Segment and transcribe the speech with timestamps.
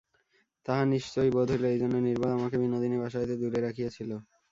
[0.65, 4.11] তাহার নিশ্চয় বোধ হইল, এইজন্যই নির্বোধ আমাকে বিনোদিনী বাসা হইতে দূরে রাখিয়াছিল।